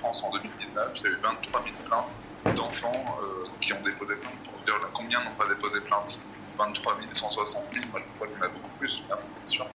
France 0.00 0.22
en 0.24 0.30
2019, 0.30 0.92
il 0.96 1.02
y 1.02 1.06
a 1.06 1.10
eu 1.10 1.18
23 1.22 1.62
000 1.64 1.74
plaintes 1.84 2.56
d'enfants 2.56 3.18
qui 3.60 3.72
ont 3.72 3.80
déposé 3.80 4.14
plainte. 4.16 4.32
Combien 4.92 5.24
n'ont 5.24 5.30
pas 5.32 5.48
déposé 5.48 5.80
plainte? 5.80 6.18
23 6.58 6.96
160 7.12 7.62
000, 7.72 7.84
moi 7.90 8.00
je 8.00 8.14
crois 8.16 8.26
y 8.28 8.40
en 8.40 8.46
a 8.46 8.48
beaucoup 8.48 8.70
plus, 8.78 9.00
bien 9.06 9.16
sûr. 9.46 9.66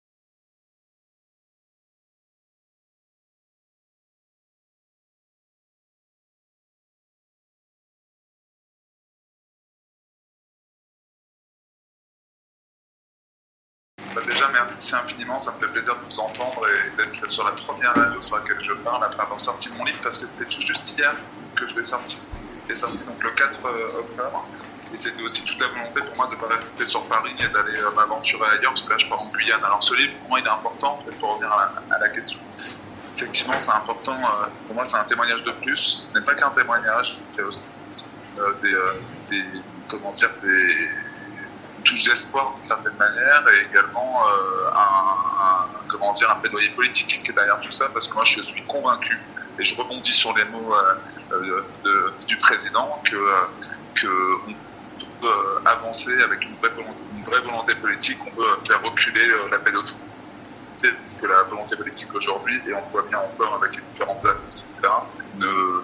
Bah, 14.14 14.20
déjà, 14.24 14.48
merci 14.48 14.94
infiniment, 14.94 15.40
ça 15.40 15.52
me 15.52 15.58
fait 15.58 15.72
plaisir 15.72 15.92
de 15.96 16.00
vous 16.08 16.20
entendre 16.20 16.62
et 16.68 16.96
d'être 16.96 17.28
sur 17.28 17.42
la 17.42 17.50
première 17.50 17.92
radio 17.94 18.22
sur 18.22 18.36
laquelle 18.36 18.62
je 18.62 18.72
parle 18.74 19.02
après 19.02 19.20
avoir 19.20 19.40
sorti 19.40 19.68
mon 19.76 19.84
livre 19.84 19.98
parce 20.04 20.18
que 20.18 20.26
c'était 20.26 20.44
tout 20.44 20.60
juste 20.60 20.96
hier 20.96 21.12
que 21.56 21.66
je 21.66 21.74
l'ai 21.74 21.82
sorti. 21.82 22.20
Il 22.68 22.72
est 22.72 22.76
sorti 22.76 23.02
donc 23.04 23.20
le 23.24 23.30
4 23.30 23.58
euh, 23.66 23.98
octobre 23.98 24.46
et 24.94 24.98
c'était 24.98 25.20
aussi 25.20 25.42
toute 25.42 25.58
la 25.58 25.66
volonté 25.66 26.00
pour 26.02 26.16
moi 26.16 26.26
de 26.28 26.36
ne 26.36 26.40
pas 26.40 26.46
rester 26.46 26.86
sur 26.86 27.02
Paris 27.06 27.34
et 27.40 27.48
d'aller 27.48 27.76
euh, 27.76 27.90
m'aventurer 27.90 28.50
ailleurs 28.50 28.70
parce 28.70 28.82
que 28.82 28.90
là 28.90 28.98
je 28.98 29.08
pars 29.08 29.20
en 29.20 29.26
Guyane. 29.34 29.64
Alors 29.64 29.82
ce 29.82 29.94
livre 29.94 30.12
pour 30.20 30.28
moi 30.28 30.38
il 30.38 30.46
est 30.46 30.50
important, 30.50 31.02
pour 31.18 31.30
revenir 31.30 31.52
à 31.52 31.98
la, 31.98 32.08
question. 32.08 32.38
Effectivement, 33.16 33.58
c'est 33.58 33.72
important. 33.72 34.16
Euh, 34.16 34.46
pour 34.66 34.76
moi, 34.76 34.84
c'est 34.84 34.96
un 34.96 35.04
témoignage 35.04 35.42
de 35.42 35.50
plus. 35.50 36.08
Ce 36.12 36.16
n'est 36.16 36.24
pas 36.24 36.34
qu'un 36.34 36.50
témoignage. 36.50 37.18
A 37.38 37.42
aussi 37.42 37.62
des, 38.62 38.74
des, 39.30 39.44
comment 39.88 40.12
dire, 40.12 40.30
des 40.42 40.88
touche 41.84 42.04
d'espoir 42.04 42.52
d'une 42.54 42.64
certaine 42.64 42.96
manière 42.96 43.44
et 43.48 43.66
également 43.70 44.22
euh, 44.26 44.70
un, 44.74 45.66
comment 45.88 46.12
dire, 46.14 46.30
un 46.30 46.36
plaidoyer 46.36 46.70
politique 46.70 47.22
qui 47.22 47.30
est 47.30 47.34
derrière 47.34 47.60
tout 47.60 47.72
ça 47.72 47.88
parce 47.92 48.08
que 48.08 48.14
moi 48.14 48.24
je 48.24 48.42
suis 48.42 48.62
convaincu 48.64 49.18
et 49.58 49.64
je 49.64 49.76
rebondis 49.76 50.12
sur 50.12 50.36
les 50.36 50.44
mots 50.46 50.74
euh, 50.74 51.62
euh, 51.84 52.10
du 52.26 52.36
président 52.38 53.00
que, 53.04 53.16
que 53.94 54.08
on 54.46 55.20
peut 55.20 55.60
avancer 55.64 56.20
avec 56.22 56.42
une 56.44 56.54
vraie, 56.56 57.40
volonté, 57.40 57.74
politique, 57.76 58.18
on 58.26 58.30
peut 58.30 58.56
faire 58.66 58.82
reculer 58.82 59.26
la 59.50 59.58
pédophilie 59.58 59.96
que 61.20 61.26
la 61.26 61.42
volonté 61.44 61.76
politique 61.76 62.14
aujourd'hui, 62.14 62.60
et 62.68 62.74
on 62.74 62.82
voit 62.90 63.02
bien 63.08 63.18
encore 63.18 63.58
avec 63.62 63.76
les 63.76 63.82
différentes 63.92 64.24
annonces, 64.24 64.64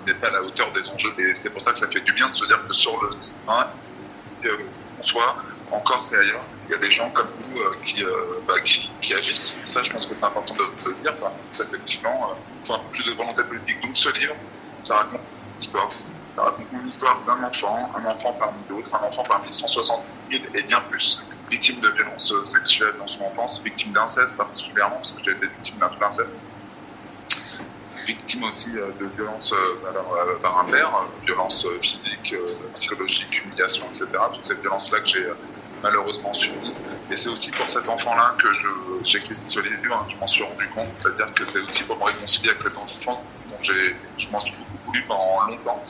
n'est 0.06 0.14
pas 0.14 0.26
à 0.26 0.30
la 0.30 0.42
hauteur 0.42 0.70
des 0.72 0.86
enjeux. 0.88 1.12
Et 1.18 1.36
c'est 1.42 1.50
pour 1.50 1.62
ça 1.62 1.72
que 1.72 1.80
ça 1.80 1.86
fait 1.86 2.00
du 2.00 2.12
bien 2.12 2.28
de 2.28 2.34
se 2.34 2.44
dire 2.44 2.60
que 2.66 2.74
sur 2.74 3.02
le 3.02 3.10
terrain, 3.46 3.66
on 5.00 5.02
soit 5.04 5.36
encore 5.72 6.04
c'est 6.08 6.16
ailleurs. 6.16 6.42
Il 6.68 6.72
y 6.72 6.74
a 6.74 6.78
des 6.78 6.90
gens 6.90 7.10
comme 7.10 7.28
nous 7.48 7.60
euh, 7.60 7.76
qui, 7.84 8.02
euh, 8.02 8.40
bah, 8.46 8.54
qui, 8.64 8.90
qui, 9.00 9.14
agissent. 9.14 9.52
Ça, 9.72 9.82
je 9.82 9.90
pense 9.90 10.06
que 10.06 10.14
c'est 10.18 10.24
important 10.24 10.54
de, 10.54 10.88
le 10.88 10.94
dire. 11.02 11.14
Enfin, 11.20 11.32
effectivement, 11.60 12.36
il 12.62 12.66
faut 12.66 12.78
plus 12.92 13.04
de 13.04 13.12
volonté 13.12 13.42
politique. 13.42 13.80
Donc, 13.80 13.96
ce 13.96 14.08
livre, 14.18 14.34
ça 14.86 14.96
raconte 14.96 15.20
une 15.58 15.64
histoire. 15.64 15.90
Ça 16.36 16.42
raconte 16.42 16.66
une 16.72 16.88
histoire 16.88 17.20
d'un 17.26 17.42
enfant, 17.44 17.90
un 17.96 18.08
enfant 18.08 18.32
parmi 18.38 18.58
d'autres, 18.68 18.94
un 18.94 19.06
enfant 19.06 19.22
parmi 19.28 19.48
160 19.58 20.02
000 20.30 20.42
et 20.54 20.62
bien 20.62 20.80
plus, 20.88 21.18
victime 21.50 21.80
de 21.80 21.88
violences 21.88 22.32
sexuelles 22.52 22.94
dans 22.98 23.08
son 23.08 23.24
enfance, 23.24 23.60
victime 23.64 23.92
d'inceste 23.92 24.36
particulièrement, 24.36 24.96
parce 24.96 25.12
que 25.12 25.24
j'ai 25.24 25.32
été 25.32 25.46
victime 25.46 25.78
d'un 25.78 26.06
inceste 26.06 26.34
victime 28.06 28.44
aussi 28.44 28.70
euh, 28.76 28.86
de 28.98 29.06
violences 29.14 29.54
par 30.42 30.60
un 30.60 30.64
père, 30.64 30.90
violences 31.24 31.66
physiques, 31.80 32.34
psychologiques, 32.74 33.44
humiliation, 33.44 33.86
etc. 33.88 34.06
Toutes 34.32 34.42
ces 34.42 34.54
violences-là 34.54 35.00
que 35.00 35.06
j'ai 35.06 35.26
malheureusement 35.82 36.32
subi. 36.32 36.72
Et 37.10 37.16
c'est 37.16 37.28
aussi 37.28 37.50
pour 37.50 37.68
cet 37.68 37.88
enfant-là 37.88 38.34
que 38.38 38.48
j'ai 39.04 39.18
écrit 39.18 39.34
ce 39.34 39.60
livre, 39.60 39.94
hein, 39.94 40.06
je 40.08 40.16
m'en 40.16 40.26
suis 40.26 40.42
rendu 40.42 40.68
compte, 40.68 40.92
c'est-à-dire 40.92 41.32
que 41.34 41.44
c'est 41.44 41.60
aussi 41.60 41.84
pour 41.84 41.98
me 41.98 42.04
réconcilier 42.04 42.50
avec 42.50 42.62
cet 42.62 42.76
enfant 42.76 43.24
dont 43.50 43.58
je 43.60 44.28
m'en 44.28 44.40
suis 44.40 44.54
beaucoup 44.54 44.86
voulu 44.86 45.02
pendant 45.08 45.46
longtemps. 45.46 45.82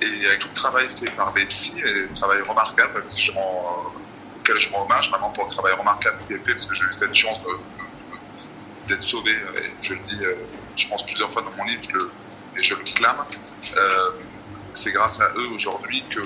Et 0.00 0.26
avec 0.26 0.40
tout 0.40 0.48
le 0.48 0.54
travail 0.54 0.88
fait 0.88 1.10
par 1.10 1.32
des 1.32 1.44
psys, 1.46 1.78
et 1.78 1.82
le 1.82 2.08
travail 2.14 2.40
remarquable 2.42 3.04
je 3.16 3.32
rends, 3.32 3.92
auquel 4.38 4.58
je 4.58 4.70
rends 4.70 4.84
hommage 4.84 5.10
vraiment 5.10 5.30
pour 5.30 5.44
le 5.44 5.50
travail 5.50 5.72
remarquable 5.74 6.18
qui 6.26 6.34
est 6.34 6.38
fait, 6.38 6.52
parce 6.52 6.66
que 6.66 6.74
j'ai 6.74 6.84
eu 6.84 6.92
cette 6.92 7.14
chance 7.14 7.40
d'être 8.88 9.02
sauvé, 9.02 9.32
et 9.32 9.70
je 9.80 9.94
le 9.94 10.00
dis, 10.00 10.18
euh, 10.22 10.34
je 10.76 10.88
pense 10.88 11.04
plusieurs 11.04 11.32
fois 11.32 11.42
dans 11.42 11.52
mon 11.56 11.64
livre, 11.64 11.82
et 12.56 12.62
je 12.62 12.74
le 12.74 12.82
clame. 12.82 13.16
Euh, 13.76 14.10
c'est 14.74 14.92
grâce 14.92 15.20
à 15.20 15.30
eux 15.36 15.48
aujourd'hui 15.54 16.04
que 16.10 16.20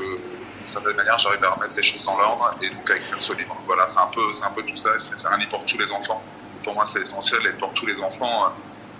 d'une 0.64 0.72
certaine 0.72 0.96
manière, 0.96 1.18
j'arrive 1.18 1.44
à 1.44 1.50
remettre 1.50 1.76
les 1.76 1.82
choses 1.82 2.02
dans 2.04 2.16
l'ordre 2.16 2.54
et 2.62 2.70
donc 2.70 2.90
écrire 2.90 3.20
ce 3.20 3.34
livre. 3.34 3.54
Voilà, 3.66 3.86
c'est 3.86 3.98
un 3.98 4.06
peu, 4.06 4.32
c'est 4.32 4.44
un 4.44 4.50
peu 4.50 4.62
tout 4.62 4.76
ça. 4.76 4.90
C'est 4.98 5.26
un 5.26 5.36
livre 5.36 5.50
pour 5.50 5.64
tous 5.66 5.76
les 5.76 5.92
enfants. 5.92 6.22
Pour 6.62 6.72
moi, 6.72 6.86
c'est 6.86 7.00
essentiel 7.00 7.46
et 7.46 7.50
pour 7.50 7.74
tous 7.74 7.84
les 7.84 8.00
enfants, 8.00 8.46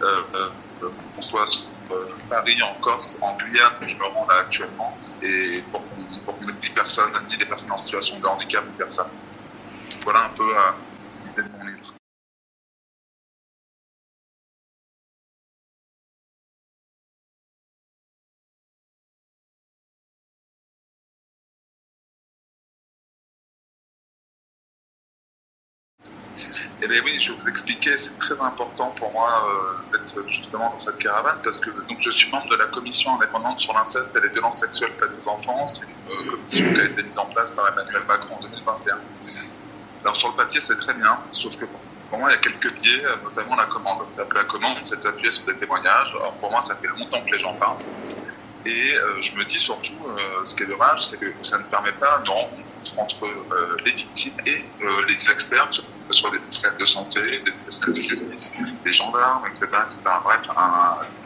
euh, 0.03 0.21
euh, 0.35 0.91
qu'on 1.17 1.23
soit 1.23 1.47
sur 1.47 1.63
euh, 1.93 2.05
Paris, 2.29 2.61
en 2.63 2.75
Corse, 2.83 3.17
en 3.23 3.35
Guyane, 3.37 3.73
je 3.81 3.95
me 3.95 4.05
rends 4.05 4.27
là 4.27 4.41
actuellement, 4.41 4.95
et 5.23 5.63
pour, 5.71 5.81
pour 6.27 6.39
qu'on 6.39 6.45
n'oublie 6.45 6.71
personne, 6.71 7.11
ni 7.29 7.37
les 7.37 7.47
personnes 7.47 7.73
en 7.73 7.79
situation 7.79 8.19
de 8.19 8.27
handicap, 8.27 8.63
ni 8.67 8.77
personne. 8.77 9.07
Voilà 10.03 10.25
un 10.25 10.37
peu 10.37 10.45
l'idée 10.45 10.94
Eh 26.85 26.87
bien 26.87 27.01
oui, 27.03 27.19
je 27.19 27.33
vais 27.33 27.39
vous 27.39 27.49
expliquer, 27.49 27.97
c'est 27.97 28.19
très 28.19 28.39
important 28.39 28.91
pour 28.91 29.11
moi 29.11 29.49
euh, 29.49 29.97
d'être 29.97 30.29
justement 30.29 30.69
dans 30.69 30.79
cette 30.79 30.99
caravane 30.99 31.39
parce 31.43 31.59
que 31.59 31.71
donc, 31.71 31.97
je 31.99 32.11
suis 32.11 32.31
membre 32.31 32.51
de 32.51 32.57
la 32.57 32.67
commission 32.67 33.15
indépendante 33.15 33.59
sur 33.59 33.73
l'inceste 33.73 34.15
et 34.15 34.21
les 34.21 34.29
violences 34.29 34.61
sexuelles 34.61 34.93
faites 35.01 35.09
aux 35.25 35.29
enfants. 35.31 35.67
C'est 35.67 35.87
une 35.87 36.13
euh, 36.13 36.31
commission 36.33 36.75
qui 36.75 36.81
a 36.81 36.85
été 36.85 37.03
mise 37.03 37.17
en 37.17 37.25
place 37.25 37.53
par 37.53 37.69
Emmanuel 37.69 38.03
Macron 38.07 38.37
en 38.37 38.43
2021. 38.43 38.99
Alors 40.03 40.15
sur 40.15 40.29
le 40.29 40.35
papier, 40.35 40.61
c'est 40.61 40.77
très 40.77 40.93
bien, 40.93 41.17
sauf 41.31 41.57
que 41.57 41.65
pour 42.11 42.19
moi, 42.19 42.29
il 42.29 42.35
y 42.35 42.37
a 42.37 42.41
quelques 42.43 42.75
biais, 42.75 43.03
euh, 43.03 43.17
notamment 43.25 43.57
la 43.57 43.65
commande. 43.65 44.03
La 44.19 44.45
commande, 44.45 44.77
c'est 44.83 45.07
appuyé 45.07 45.33
sur 45.33 45.47
des 45.47 45.55
témoignages. 45.55 46.11
Alors 46.11 46.35
pour 46.35 46.51
moi, 46.51 46.61
ça 46.61 46.77
fait 46.77 46.89
longtemps 46.89 47.23
que 47.23 47.33
les 47.33 47.39
gens 47.39 47.55
parlent. 47.55 47.79
Et 48.67 48.95
je 49.21 49.35
me 49.37 49.45
dis 49.45 49.59
surtout, 49.59 49.93
ce 50.45 50.55
qui 50.55 50.63
est 50.63 50.67
dommage, 50.67 51.07
c'est 51.07 51.19
que 51.19 51.27
ça 51.43 51.59
ne 51.59 51.65
permet 51.65 51.93
pas 51.93 52.23
de 52.25 52.31
rencontre 52.31 52.63
entre 52.97 53.29
les 53.85 53.93
victimes 53.93 54.37
et 54.47 54.65
les 55.07 55.31
experts 55.31 55.69
que 56.09 56.15
ce 56.15 56.21
soit 56.21 56.31
des 56.31 56.39
professionnels 56.39 56.79
de 56.79 56.87
santé, 56.87 57.21
des 57.45 57.51
professionnels 57.51 57.95
de 57.95 58.03
justice, 58.03 58.53
des 58.85 58.93
gendarmes, 58.93 59.45
etc. 59.47 59.67
Bref, 60.23 60.41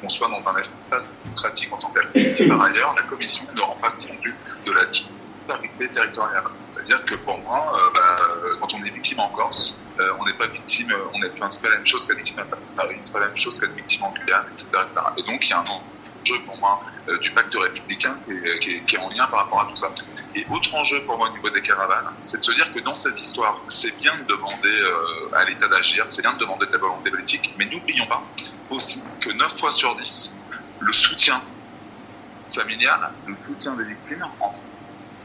qu'on 0.01 0.09
soit 0.09 0.29
dans 0.29 0.49
un 0.49 0.57
espace 0.59 1.05
démocratique 1.25 1.73
en 1.73 1.77
tant 1.79 1.91
tel. 1.91 2.49
Par 2.49 2.63
ailleurs, 2.63 2.95
la 2.95 3.03
commission 3.03 3.43
ne 3.55 3.61
rend 3.61 3.77
pas 3.81 3.91
compte 3.91 4.25
de 4.67 4.73
la 4.73 4.85
disparité 4.87 5.89
territoriale. 5.89 6.45
C'est-à-dire 6.75 7.05
que 7.05 7.15
pour 7.17 7.39
moi, 7.39 7.73
euh, 7.75 7.91
bah, 7.93 8.57
quand 8.61 8.73
on 8.75 8.85
est 8.85 8.91
victime 8.91 9.21
en 9.21 9.29
Corse, 9.29 9.75
euh, 10.01 10.13
on 10.21 10.27
n'est 10.27 10.33
pas 10.35 10.47
victime, 10.47 10.95
on 11.13 11.23
est, 11.23 11.31
enfin, 11.35 11.51
c'est 11.53 11.61
pas 11.61 11.71
la 11.71 11.77
même 11.77 11.87
chose 11.87 12.07
qu'être 12.07 12.19
victime 12.19 12.39
à 12.39 12.45
Paris, 12.77 12.97
c'est 13.01 13.13
pas 13.13 13.21
la 13.21 13.27
même 13.27 13.37
chose 13.37 13.59
qu'être 13.59 13.75
victime 13.75 14.05
en 14.05 14.13
Guyane, 14.13 14.47
etc., 14.55 14.67
Et 15.17 15.23
donc, 15.23 15.45
il 15.45 15.51
y 15.51 15.53
a 15.53 15.59
un 15.59 15.65
enjeu 16.23 16.41
pour 16.47 16.59
moi 16.59 16.83
euh, 17.09 17.19
du 17.19 17.31
pacte 17.31 17.55
républicain 17.55 18.17
qui 18.61 18.95
est, 18.95 18.99
en 18.99 19.09
lien 19.11 19.27
par 19.27 19.41
rapport 19.41 19.61
à 19.63 19.67
tout 19.67 19.77
ça. 19.77 19.89
Et 20.35 20.47
autre 20.51 20.75
enjeu 20.75 21.03
pour 21.03 21.17
moi 21.19 21.29
au 21.29 21.33
niveau 21.33 21.51
des 21.51 21.63
caravanes, 21.63 22.13
c'est 22.23 22.39
de 22.39 22.45
se 22.45 22.53
dire 22.53 22.73
que 22.73 22.81
dans 22.81 22.95
ces 22.95 23.11
histoires, 23.21 23.59
c'est 23.69 23.97
bien 23.97 24.17
de 24.17 24.25
demander 24.25 24.69
euh, 24.69 25.35
à 25.37 25.45
l'État 25.45 25.69
d'agir, 25.69 26.07
c'est 26.09 26.23
bien 26.23 26.33
de 26.35 26.39
demander 26.39 26.67
de 26.67 26.73
la 26.73 26.79
volonté 26.79 27.11
politique, 27.11 27.55
mais 27.59 27.65
n'oublions 27.67 28.07
pas 28.07 28.23
aussi 28.71 29.03
que 29.21 29.31
9 29.31 29.59
fois 29.59 29.71
sur 29.71 29.95
10, 29.95 30.35
le 30.81 30.93
soutien 30.93 31.41
familial, 32.55 33.11
le 33.27 33.35
soutien 33.47 33.75
des 33.75 33.85
victimes, 33.85 34.27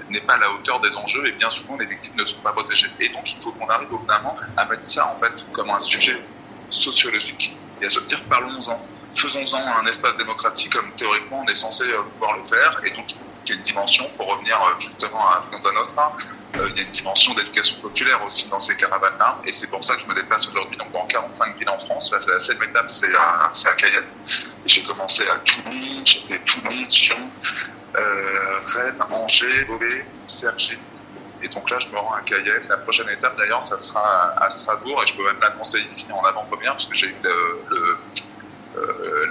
n'est 0.10 0.22
pas 0.22 0.34
à 0.34 0.38
la 0.38 0.52
hauteur 0.52 0.80
des 0.80 0.96
enjeux 0.96 1.26
et 1.28 1.32
bien 1.32 1.50
souvent 1.50 1.78
les 1.78 1.86
victimes 1.86 2.16
ne 2.16 2.26
sont 2.26 2.40
pas 2.42 2.52
protégées. 2.52 2.90
Et 3.00 3.10
donc 3.10 3.32
il 3.32 3.42
faut 3.42 3.52
qu'on 3.52 3.68
arrive 3.68 3.92
au 3.94 3.98
bout 3.98 4.12
à 4.12 4.66
mettre 4.66 4.88
ça 4.88 5.14
en 5.14 5.20
fait 5.20 5.46
comme 5.52 5.70
un 5.70 5.80
sujet 5.80 6.22
sociologique 6.70 7.56
et 7.82 7.86
à 7.86 7.90
se 7.90 8.00
dire 8.02 8.22
parlons-en, 8.30 8.80
faisons-en 9.16 9.82
un 9.82 9.86
espace 9.86 10.18
démocratique 10.18 10.74
comme 10.74 10.92
théoriquement 10.98 11.44
on 11.46 11.50
est 11.50 11.56
censé 11.56 11.84
euh, 11.84 12.02
pouvoir 12.14 12.38
le 12.38 12.44
faire 12.44 12.80
et 12.84 12.92
donc 12.92 13.06
il 13.46 13.50
y 13.50 13.52
a 13.52 13.56
une 13.56 13.62
dimension, 13.62 14.10
pour 14.16 14.28
revenir 14.28 14.56
euh, 14.56 14.80
justement 14.80 15.28
à 15.28 15.40
Afghanistan 15.40 15.74
Nostra, 15.74 16.16
euh, 16.56 16.70
il 16.70 16.78
y 16.78 16.80
a 16.80 16.84
une 16.84 16.92
dimension 16.92 17.34
d'éducation 17.34 17.76
populaire 17.82 18.24
aussi 18.26 18.48
dans 18.48 18.60
ces 18.60 18.76
caravanes-là, 18.78 19.40
et 19.46 19.52
c'est 19.52 19.68
pour 19.68 19.84
ça 19.84 19.96
que 19.96 20.02
je 20.02 20.08
me 20.08 20.16
déplace 20.16 20.48
aujourd'hui 20.48 20.78
donc 20.78 20.92
dans 20.94 21.06
45 21.06 21.58
villes 21.58 21.70
en 21.70 21.78
France. 21.80 22.10
La 22.12 22.40
septième 22.40 22.70
étape, 22.70 22.90
c'est 22.90 23.14
à, 23.14 23.52
à 23.52 23.74
Cayenne. 23.76 24.04
J'ai 24.66 24.84
commencé 24.84 25.24
à 25.28 25.36
Toulon, 25.40 26.06
j'ai 26.06 26.20
fait 26.22 26.40
Toulon, 26.46 26.82
Dijon, 26.88 27.30
Rennes, 27.96 29.04
Angers, 29.12 29.66
Beauvais, 29.66 30.06
Cergy. 30.40 30.78
Et 31.42 31.50
donc 31.50 31.70
là, 31.70 31.78
je 31.80 31.88
me 31.88 31.98
rends 31.98 32.14
à 32.14 32.22
Cayenne. 32.22 32.64
La 32.70 32.78
prochaine 32.78 33.10
étape, 33.10 33.36
d'ailleurs, 33.36 33.68
ça 33.68 33.78
sera 33.80 34.34
à 34.38 34.50
Strasbourg, 34.52 35.04
et 35.04 35.08
je 35.08 35.16
peux 35.16 35.26
même 35.26 35.42
l'annoncer 35.42 35.80
ici 35.80 36.06
en 36.14 36.24
avant-première, 36.24 36.74
parce 36.74 36.86
que 36.86 36.96
j'ai 36.96 37.08
eu 37.08 37.16
le 37.24 37.93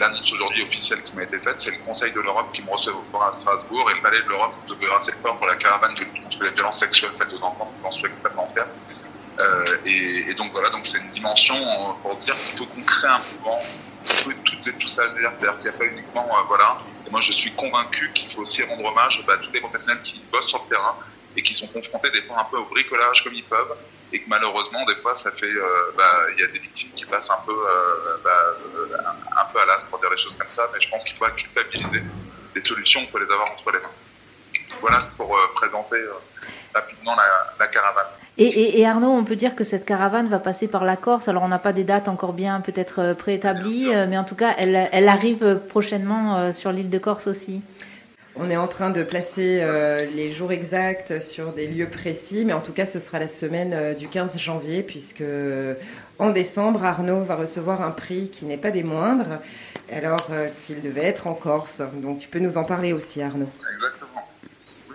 l'annonce 0.02 0.32
aujourd'hui 0.32 0.62
officielle 0.62 1.02
qui 1.02 1.14
m'a 1.14 1.22
été 1.22 1.38
faite, 1.38 1.56
c'est 1.58 1.70
le 1.70 1.78
Conseil 1.78 2.12
de 2.12 2.20
l'Europe 2.20 2.50
qui 2.52 2.62
me 2.62 2.70
recevra 2.70 3.28
à 3.28 3.32
Strasbourg 3.32 3.88
et 3.90 3.94
le 3.94 4.02
Palais 4.02 4.22
de 4.22 4.28
l'Europe 4.28 4.54
devra 4.68 4.96
assez 4.96 5.12
fort 5.22 5.36
pour 5.36 5.46
la 5.46 5.56
caravane 5.56 5.94
de 5.94 6.00
lutte 6.00 6.22
contre 6.22 6.42
les 6.42 6.50
violences 6.50 6.80
sexuelles 6.80 7.12
faites 7.16 7.32
aux 7.32 7.42
enfants. 7.42 7.72
J'en 7.80 7.92
suis 7.92 8.06
extrêmement 8.06 8.48
fier. 8.52 8.66
Euh, 9.38 9.78
et, 9.86 10.30
et, 10.30 10.34
donc 10.34 10.52
voilà, 10.52 10.70
donc 10.70 10.84
c'est 10.84 10.98
une 10.98 11.10
dimension 11.10 11.56
pour 12.02 12.14
se 12.14 12.26
dire 12.26 12.34
qu'il 12.34 12.58
faut 12.58 12.66
qu'on 12.66 12.82
crée 12.82 13.08
un 13.08 13.20
mouvement 13.32 13.60
toutes 14.44 14.66
et 14.66 14.72
tous 14.74 14.98
âges, 14.98 15.10
c'est-à-dire 15.12 15.32
qu'il 15.38 15.62
n'y 15.62 15.68
a 15.68 15.72
pas 15.72 15.84
uniquement, 15.84 16.26
voilà. 16.48 16.78
Et 17.06 17.10
moi, 17.10 17.20
je 17.20 17.32
suis 17.32 17.52
convaincu 17.52 18.10
qu'il 18.12 18.30
faut 18.32 18.42
aussi 18.42 18.62
rendre 18.64 18.84
hommage 18.84 19.22
bah, 19.26 19.34
à 19.34 19.36
tous 19.38 19.52
les 19.52 19.60
professionnels 19.60 20.02
qui 20.02 20.20
bossent 20.30 20.48
sur 20.48 20.62
le 20.64 20.68
terrain 20.68 20.94
et 21.36 21.42
qui 21.42 21.54
sont 21.54 21.66
confrontés 21.68 22.10
des 22.10 22.22
fois 22.22 22.40
un 22.40 22.44
peu 22.44 22.58
au 22.58 22.64
bricolage 22.64 23.24
comme 23.24 23.34
ils 23.34 23.44
peuvent 23.44 23.76
et 24.12 24.20
que 24.20 24.28
malheureusement 24.28 24.84
des 24.86 24.96
fois 24.96 25.14
ça 25.14 25.30
fait 25.32 25.52
bah, 25.96 26.22
il 26.34 26.40
y 26.40 26.44
a 26.44 26.48
des 26.48 26.58
victimes 26.58 26.90
qui 26.94 27.04
passent 27.06 27.30
un 27.30 27.42
peu 27.46 27.54
bah, 28.22 28.56
un 29.40 29.44
peu 29.52 29.60
à 29.60 29.66
l'as 29.66 29.86
pour 29.88 29.98
dire 29.98 30.10
les 30.10 30.18
choses 30.18 30.36
comme 30.36 30.50
ça 30.50 30.68
mais 30.72 30.80
je 30.80 30.90
pense 30.90 31.04
qu'il 31.04 31.16
faut 31.16 31.24
culpabiliser 31.26 32.02
des 32.54 32.62
solutions 32.62 33.00
on 33.02 33.06
peut 33.06 33.24
les 33.24 33.32
avoir 33.32 33.50
entre 33.52 33.70
les 33.72 33.78
mains 33.78 34.70
voilà 34.80 34.98
pour 35.16 35.34
présenter 35.54 35.96
rapidement 36.74 37.16
la 37.58 37.66
caravane 37.68 38.06
et, 38.38 38.86
Arnaud, 38.86 39.10
on 39.10 39.24
peut 39.24 39.36
dire 39.36 39.54
que 39.54 39.62
cette 39.62 39.84
caravane 39.84 40.28
va 40.28 40.38
passer 40.38 40.66
par 40.66 40.84
la 40.84 40.96
Corse. 40.96 41.28
Alors, 41.28 41.42
on 41.42 41.48
n'a 41.48 41.58
pas 41.58 41.74
des 41.74 41.84
dates 41.84 42.08
encore 42.08 42.32
bien 42.32 42.60
peut-être 42.60 43.00
euh, 43.00 43.14
préétablies, 43.14 43.92
euh, 43.92 44.06
mais 44.08 44.16
en 44.16 44.24
tout 44.24 44.34
cas, 44.34 44.54
elle, 44.56 45.08
arrive 45.08 45.60
prochainement 45.68 46.36
euh, 46.36 46.52
sur 46.52 46.72
l'île 46.72 46.88
de 46.88 46.98
Corse 46.98 47.26
aussi. 47.26 47.60
On 48.34 48.50
est 48.50 48.56
en 48.56 48.68
train 48.68 48.90
de 48.90 49.02
placer 49.02 49.62
les 50.14 50.32
jours 50.32 50.52
exacts 50.52 51.20
sur 51.20 51.52
des 51.52 51.66
lieux 51.66 51.88
précis, 51.88 52.44
mais 52.46 52.54
en 52.54 52.60
tout 52.60 52.72
cas, 52.72 52.86
ce 52.86 52.98
sera 52.98 53.18
la 53.18 53.28
semaine 53.28 53.94
du 53.94 54.08
15 54.08 54.38
janvier, 54.38 54.82
puisque 54.82 55.24
en 56.18 56.30
décembre, 56.30 56.82
Arnaud 56.82 57.24
va 57.24 57.36
recevoir 57.36 57.82
un 57.82 57.90
prix 57.90 58.30
qui 58.30 58.46
n'est 58.46 58.56
pas 58.56 58.70
des 58.70 58.84
moindres, 58.84 59.38
alors 59.90 60.30
qu'il 60.66 60.80
devait 60.80 61.04
être 61.04 61.26
en 61.26 61.34
Corse. 61.34 61.82
Donc, 61.94 62.18
tu 62.18 62.28
peux 62.28 62.38
nous 62.38 62.56
en 62.56 62.64
parler 62.64 62.94
aussi, 62.94 63.20
Arnaud. 63.20 63.50
Exactement. 63.74 64.12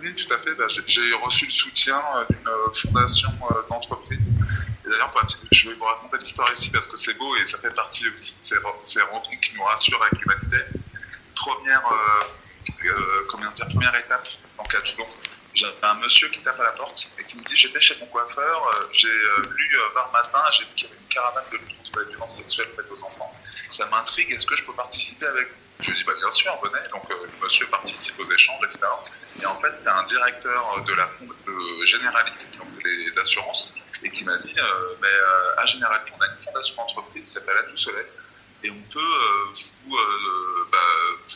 Oui, 0.00 0.14
tout 0.14 0.32
à 0.32 0.38
fait. 0.38 0.54
Bah, 0.54 0.66
j'ai 0.68 1.12
reçu 1.14 1.46
le 1.46 1.50
soutien 1.50 1.96
euh, 1.96 2.24
d'une 2.30 2.48
euh, 2.48 2.70
fondation 2.82 3.30
euh, 3.50 3.54
d'entreprise. 3.68 4.28
Et 4.86 4.88
d'ailleurs, 4.88 5.12
je 5.50 5.68
vais 5.68 5.74
vous 5.74 5.84
raconter 5.84 6.18
l'histoire 6.18 6.52
ici 6.52 6.70
parce 6.70 6.86
que 6.86 6.96
c'est 6.96 7.14
beau 7.14 7.34
et 7.36 7.44
ça 7.46 7.58
fait 7.58 7.74
partie 7.74 8.08
aussi 8.08 8.32
de 8.32 8.58
ces, 8.84 9.00
rencontres 9.00 9.40
qui 9.40 9.54
nous 9.56 9.62
rassurent 9.62 10.00
avec 10.02 10.22
l'humanité. 10.22 10.58
Première, 11.34 11.82
comment 13.28 13.50
dire, 13.52 13.68
première 13.68 13.94
étape 13.94 14.28
en 14.58 14.64
de 14.64 14.86
jours, 14.86 15.08
j'avais 15.54 15.74
un 15.82 15.94
monsieur 15.94 16.28
qui 16.28 16.40
tape 16.40 16.60
à 16.60 16.64
la 16.64 16.70
porte 16.70 17.08
et 17.18 17.24
qui 17.24 17.36
me 17.36 17.42
dit 17.42 17.56
J'étais 17.56 17.80
chez 17.80 17.96
mon 18.00 18.06
coiffeur, 18.06 18.88
j'ai 18.92 19.08
lu 19.08 19.76
par 19.94 20.10
matin, 20.12 20.42
j'ai 20.52 20.64
vu 20.64 20.70
qu'il 20.76 20.88
y 20.88 20.90
avait 20.90 21.00
une 21.00 21.08
caravane 21.08 21.44
de 21.50 21.56
lutte 21.56 21.76
contre 21.76 22.00
les 22.00 22.06
violences 22.12 22.36
sexuelles 22.36 22.68
faites 22.76 22.90
aux 22.90 23.02
enfants. 23.02 23.34
Ça 23.70 23.86
m'intrigue, 23.86 24.30
est-ce 24.32 24.46
que 24.46 24.56
je 24.56 24.64
peux 24.64 24.74
participer 24.74 25.26
avec 25.26 25.48
je 25.80 25.90
lui 25.90 25.96
dis, 25.96 26.04
bah, 26.04 26.12
bien 26.18 26.32
sûr, 26.32 26.58
venez. 26.62 26.88
Donc, 26.90 27.08
euh, 27.10 27.14
monsieur 27.42 27.66
participe 27.66 28.18
aux 28.18 28.30
échanges, 28.30 28.64
etc. 28.64 28.80
Et 29.40 29.46
en 29.46 29.54
fait, 29.60 29.72
c'est 29.82 29.88
un 29.88 30.02
directeur 30.04 30.82
de 30.84 30.92
la 30.94 31.08
de 31.46 31.84
Generality, 31.84 32.46
donc 32.58 32.68
les 32.84 33.16
assurances, 33.18 33.76
et 34.02 34.10
qui 34.10 34.24
m'a 34.24 34.36
dit, 34.38 34.54
euh, 34.58 34.94
mais 35.00 35.06
euh, 35.06 35.60
à 35.60 35.66
Generality, 35.66 36.10
on 36.18 36.22
a 36.22 36.26
une 36.26 36.42
fondation 36.42 36.74
d'entreprise 36.76 37.26
qui 37.26 37.30
s'appelle 37.30 37.58
À 37.58 37.76
Soleil, 37.76 38.06
et 38.64 38.70
on 38.70 38.92
peut 38.92 39.54
vous, 39.54 39.96
bah, 40.72 40.78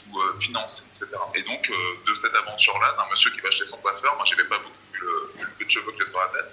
vous 0.09 0.41
financer, 0.41 0.83
etc. 0.91 1.07
Et 1.35 1.43
donc, 1.43 1.69
de 1.69 2.15
cette 2.21 2.35
aventure-là, 2.35 2.95
d'un 2.97 3.11
monsieur 3.11 3.31
qui 3.31 3.41
va 3.41 3.51
chez 3.51 3.65
son 3.65 3.79
coiffeur, 3.79 4.15
moi, 4.17 4.25
j'avais 4.25 4.45
pas 4.45 4.59
beaucoup 4.59 4.77
vu 4.93 5.01
le, 5.01 5.49
peu 5.59 5.65
de 5.65 5.71
cheveux 5.71 5.93
que 5.93 6.05
j'ai 6.05 6.11
sur 6.11 6.21
la 6.21 6.29
tête, 6.29 6.53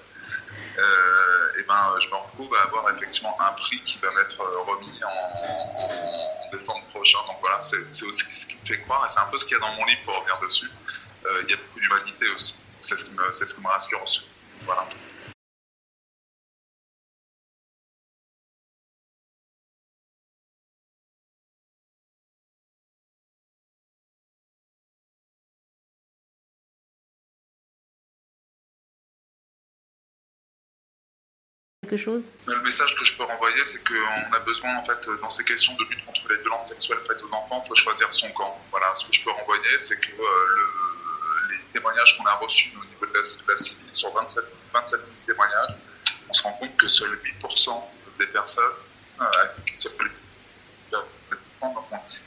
et 1.60 1.64
ben, 1.64 1.96
je 2.00 2.08
me 2.08 2.16
retrouve 2.16 2.56
à 2.56 2.64
avoir 2.64 2.90
effectivement 2.96 3.36
un 3.42 3.52
prix 3.54 3.82
qui 3.84 3.98
va 4.00 4.10
m'être 4.12 4.40
remis 4.40 5.00
en, 5.04 6.58
décembre 6.58 6.84
prochain. 6.94 7.20
Donc 7.28 7.38
voilà, 7.42 7.60
c'est 7.62 8.06
aussi 8.06 8.26
ce 8.30 8.46
qui 8.46 8.56
me 8.56 8.66
fait 8.66 8.80
croire, 8.82 9.06
et 9.06 9.10
c'est 9.10 9.20
un 9.20 9.28
peu 9.28 9.38
ce 9.38 9.46
qu'il 9.46 9.54
y 9.54 9.58
a 9.58 9.60
dans 9.60 9.74
mon 9.74 9.86
livre 9.86 10.02
pour 10.06 10.16
revenir 10.16 10.40
dessus. 10.40 10.70
Euh, 11.26 11.44
il 11.44 11.52
y 11.52 11.54
a 11.54 11.58
beaucoup 11.58 11.80
d'humanité 11.80 12.30
aussi. 12.36 12.56
C'est 12.82 12.98
ce, 12.98 13.06
qui 13.06 13.12
me, 13.12 13.32
ce 13.32 13.54
qui 13.54 13.62
me 13.62 13.68
rassure 13.68 14.02
aussi. 14.02 14.22
Voilà. 14.64 14.88
Le 32.46 32.60
message 32.62 32.96
que 32.96 33.06
je 33.06 33.16
peux 33.16 33.24
renvoyer, 33.24 33.64
c'est 33.64 33.84
qu'on 33.84 34.34
a 34.34 34.40
besoin, 34.40 34.78
en 34.78 34.84
fait, 34.84 35.10
dans 35.22 35.30
ces 35.30 35.44
questions 35.44 35.74
de 35.76 35.84
lutte 35.90 36.06
contre 36.06 36.22
les 36.30 36.38
violences 36.38 36.70
sexuelles 36.70 37.00
faites 37.08 37.22
aux 37.24 37.34
enfants, 37.34 37.62
il 37.66 37.68
faut 37.68 37.76
choisir 37.76 38.12
son 38.14 38.30
camp. 38.32 38.60
Voilà, 38.72 38.94
ce 38.96 39.06
que 39.06 39.14
je 39.14 39.24
peux 39.24 39.32
renvoyer, 39.32 39.80
c'est 39.80 40.00
que 40.00 40.12
euh, 40.12 41.52
les 41.52 41.58
témoignages 41.74 42.18
qu'on 42.18 42.26
a 42.26 42.36
reçus 42.36 42.72
au 42.76 42.86
niveau 42.86 43.06
de 43.06 43.48
la, 43.48 43.58
CIVIS, 43.58 43.90
sur 43.90 44.14
27, 44.14 44.44
27 44.74 45.00
000 45.00 45.12
témoignages, 45.26 45.76
on 46.30 46.34
se 46.34 46.44
rend 46.44 46.54
compte 46.54 46.78
que 46.78 46.88
seuls 46.88 47.20
8% 47.42 47.84
des 48.20 48.28
personnes 48.28 48.64
euh, 49.22 49.26
qui 49.66 49.76
se 49.76 49.90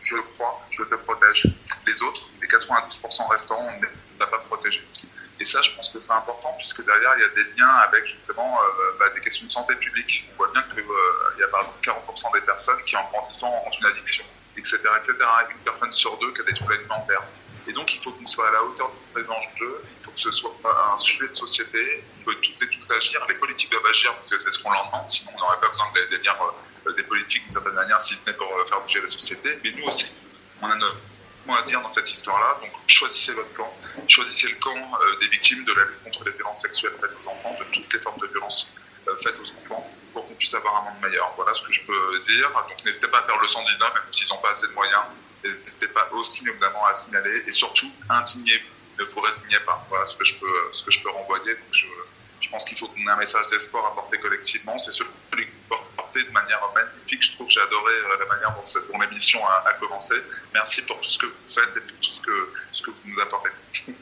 je 0.04 0.16
crois, 0.34 0.60
je 0.70 0.82
te 0.84 0.94
protège. 0.94 1.46
Les 1.86 2.02
autres, 2.02 2.28
les 2.40 2.48
92% 2.48 3.28
restants, 3.30 3.58
on 3.60 3.80
ne 3.80 3.86
va 4.18 4.26
pas 4.26 4.38
protéger. 4.38 4.82
Et 5.40 5.44
ça, 5.44 5.60
je 5.62 5.70
pense 5.74 5.88
que 5.88 5.98
c'est 5.98 6.12
important 6.12 6.54
puisque 6.58 6.84
derrière, 6.84 7.12
il 7.16 7.20
y 7.20 7.24
a 7.24 7.28
des 7.28 7.50
liens 7.56 7.74
avec 7.88 8.06
justement 8.06 8.60
euh, 8.62 8.92
bah, 8.98 9.06
des 9.14 9.20
questions 9.20 9.46
de 9.46 9.50
santé 9.50 9.74
publique. 9.74 10.28
On 10.32 10.36
voit 10.36 10.52
bien 10.52 10.62
qu'il 10.62 10.80
euh, 10.80 11.38
y 11.38 11.42
a 11.42 11.48
par 11.48 11.60
exemple 11.60 11.78
40% 11.82 12.32
des 12.34 12.40
personnes 12.42 12.82
qui, 12.86 12.96
en 12.96 13.08
grandissant, 13.10 13.50
ont 13.66 13.70
une 13.70 13.86
addiction, 13.86 14.24
etc., 14.56 14.78
etc. 15.02 15.16
Une 15.50 15.58
personne 15.64 15.92
sur 15.92 16.16
deux 16.18 16.32
qui 16.32 16.40
a 16.42 16.44
des 16.44 16.54
troubles 16.54 16.74
alimentaires. 16.74 17.22
Et 17.66 17.72
donc, 17.72 17.94
il 17.94 18.02
faut 18.02 18.10
qu'on 18.12 18.26
soit 18.26 18.48
à 18.48 18.52
la 18.52 18.62
hauteur 18.62 18.90
du 18.90 19.12
présent 19.12 19.40
jeu, 19.56 19.84
il 20.00 20.04
faut 20.04 20.10
que 20.10 20.20
ce 20.20 20.32
soit 20.32 20.52
un 20.64 20.98
sujet 20.98 21.28
de 21.28 21.34
société, 21.34 22.04
il 22.18 22.24
faut 22.24 22.34
toutes 22.34 22.62
et 22.62 22.68
tous 22.68 22.90
agir. 22.90 23.24
Les 23.28 23.34
politiques 23.34 23.70
doivent 23.70 23.86
agir 23.86 24.14
parce 24.14 24.30
que 24.30 24.38
c'est 24.38 24.50
ce 24.50 24.62
qu'on 24.62 24.72
leur 24.72 24.86
demande, 24.86 25.08
sinon 25.08 25.30
on 25.36 25.38
n'aurait 25.38 25.60
pas 25.60 25.68
besoin 25.68 25.86
de 25.94 26.16
les 26.16 26.28
euh, 26.28 26.92
des 26.92 27.02
politiques 27.04 27.44
d'une 27.44 27.52
certaine 27.52 27.74
manière, 27.74 28.02
si 28.02 28.14
ce 28.14 28.30
n'est 28.30 28.36
pour 28.36 28.48
faire 28.68 28.80
bouger 28.80 29.00
la 29.00 29.06
société. 29.06 29.58
Mais 29.62 29.72
nous 29.78 29.84
aussi, 29.84 30.10
on 30.60 30.70
a 30.70 30.74
notre 30.74 30.96
à 31.50 31.62
dire 31.62 31.80
dans 31.80 31.88
cette 31.88 32.10
histoire-là. 32.10 32.58
Donc, 32.60 32.70
choisissez 32.86 33.32
votre 33.32 33.52
camp. 33.54 33.72
Choisissez 34.08 34.48
le 34.48 34.56
camp 34.56 34.76
euh, 34.76 35.18
des 35.20 35.28
victimes 35.28 35.64
de 35.64 35.72
la 35.72 35.84
lutte 35.84 36.02
contre 36.04 36.24
les 36.24 36.32
violences 36.32 36.60
sexuelles 36.62 36.92
faites 37.00 37.10
aux 37.22 37.28
enfants, 37.28 37.56
de 37.58 37.64
toutes 37.72 37.92
les 37.92 37.98
formes 37.98 38.20
de 38.20 38.26
violences 38.28 38.68
euh, 39.08 39.16
faites 39.22 39.34
aux 39.40 39.64
enfants, 39.64 39.90
pour 40.12 40.26
qu'on 40.26 40.34
puisse 40.34 40.54
avoir 40.54 40.82
un 40.82 40.90
monde 40.90 41.00
meilleur. 41.02 41.32
Voilà 41.36 41.52
ce 41.52 41.62
que 41.62 41.72
je 41.72 41.80
peux 41.82 42.18
dire. 42.20 42.50
Donc, 42.50 42.84
n'hésitez 42.84 43.08
pas 43.08 43.18
à 43.18 43.22
faire 43.22 43.38
le 43.40 43.48
119, 43.48 43.94
même 43.94 44.02
s'ils 44.12 44.28
n'ont 44.28 44.40
pas 44.40 44.50
assez 44.50 44.66
de 44.66 44.72
moyens. 44.72 45.02
N'hésitez 45.44 45.88
pas 45.88 46.08
aussi, 46.12 46.46
évidemment, 46.46 46.86
à 46.86 46.94
signaler. 46.94 47.42
Et 47.46 47.52
surtout, 47.52 47.90
indignez-vous. 48.08 48.68
Ne 48.98 49.04
vous 49.04 49.20
résignez 49.20 49.58
pas. 49.60 49.84
Voilà 49.88 50.06
ce 50.06 50.16
que 50.16 50.24
je 50.24 50.34
peux, 50.34 50.70
ce 50.72 50.84
que 50.84 50.90
je 50.90 51.00
peux 51.00 51.10
renvoyer. 51.10 51.54
Donc, 51.54 51.72
je, 51.72 51.86
je 52.40 52.48
pense 52.50 52.64
qu'il 52.64 52.78
faut 52.78 52.86
qu'on 52.86 53.00
ait 53.00 53.10
un 53.10 53.16
message 53.16 53.48
d'espoir 53.48 53.86
à 53.86 53.94
porter 53.94 54.18
collectivement. 54.18 54.78
C'est 54.78 54.92
celui 54.92 55.46
que 55.46 55.52
de 56.20 56.30
manière 56.30 56.60
magnifique. 56.74 57.22
Je 57.22 57.32
trouve 57.32 57.46
que 57.46 57.52
j'ai 57.52 57.60
adoré 57.60 57.92
euh, 57.92 58.18
la 58.20 58.26
manière 58.26 58.54
dont, 58.54 58.64
cette, 58.64 58.82
l'émission 58.88 59.44
a, 59.46 59.68
a, 59.68 59.72
commencé. 59.74 60.14
Merci 60.54 60.82
pour 60.82 61.00
tout 61.00 61.08
ce 61.08 61.18
que 61.18 61.26
vous 61.26 61.54
faites 61.54 61.76
et 61.76 61.80
pour 61.80 61.98
tout 61.98 62.10
ce 62.10 62.20
que, 62.20 62.52
ce 62.72 62.82
que 62.82 62.90
vous 62.90 63.00
nous 63.06 63.20
apportez. 63.20 63.50